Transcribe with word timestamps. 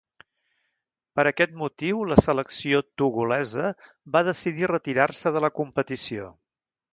Per 1.17 1.25
aquest 1.31 1.51
motiu 1.59 1.99
la 2.11 2.17
selecció 2.27 2.79
togolesa 3.01 3.67
va 4.17 4.23
decidir 4.31 4.71
retirar-se 4.73 5.35
de 5.37 5.45
la 5.47 5.53
competició. 5.61 6.33